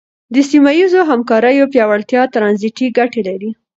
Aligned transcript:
د 0.33 0.35
سیمه 0.49 0.71
ییزو 0.79 1.01
همکاریو 1.09 1.71
پیاوړتیا 1.73 2.21
ترانزیټي 2.33 2.87
ګټې 2.97 3.21
لري. 3.29 3.49